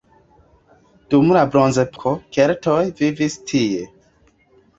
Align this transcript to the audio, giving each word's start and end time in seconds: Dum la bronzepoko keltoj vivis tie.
Dum 1.13 1.29
la 1.37 1.43
bronzepoko 1.55 2.15
keltoj 2.39 2.79
vivis 3.03 3.37
tie. 3.53 3.87